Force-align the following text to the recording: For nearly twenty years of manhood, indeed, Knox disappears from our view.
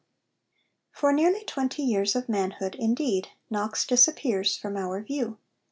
For 0.91 1.13
nearly 1.13 1.43
twenty 1.43 1.83
years 1.83 2.15
of 2.15 2.27
manhood, 2.27 2.73
indeed, 2.73 3.27
Knox 3.51 3.85
disappears 3.85 4.57
from 4.57 4.75
our 4.75 4.99
view. 5.03 5.37